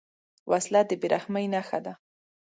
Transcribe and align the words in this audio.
وسله 0.51 0.81
د 0.89 0.91
بېرحمۍ 1.01 1.45
نښه 1.53 1.79
ده 1.85 1.93